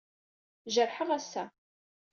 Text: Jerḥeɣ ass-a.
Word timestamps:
Jerḥeɣ 0.73 1.09
ass-a. 1.17 1.43